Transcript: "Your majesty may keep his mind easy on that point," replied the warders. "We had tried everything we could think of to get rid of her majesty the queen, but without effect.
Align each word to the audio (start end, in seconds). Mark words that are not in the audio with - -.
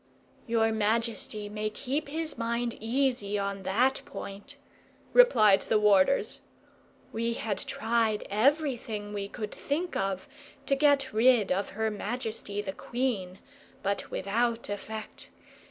"Your 0.47 0.71
majesty 0.71 1.47
may 1.47 1.69
keep 1.69 2.07
his 2.09 2.35
mind 2.35 2.75
easy 2.79 3.37
on 3.37 3.61
that 3.61 4.01
point," 4.03 4.57
replied 5.13 5.61
the 5.61 5.77
warders. 5.79 6.39
"We 7.13 7.33
had 7.33 7.59
tried 7.59 8.25
everything 8.27 9.13
we 9.13 9.27
could 9.27 9.51
think 9.51 9.95
of 9.95 10.27
to 10.65 10.75
get 10.75 11.13
rid 11.13 11.51
of 11.51 11.69
her 11.77 11.91
majesty 11.91 12.63
the 12.63 12.73
queen, 12.73 13.37
but 13.83 14.09
without 14.09 14.69
effect. 14.69 15.29